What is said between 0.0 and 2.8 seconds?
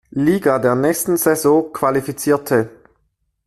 Liga der nächsten Saison qualifizierte.